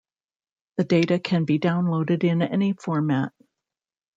The 0.77 0.83
data 0.83 1.19
can 1.19 1.45
be 1.45 1.59
downloaded 1.59 2.23
in 2.23 2.41
any 2.41 2.73
format. 2.73 3.33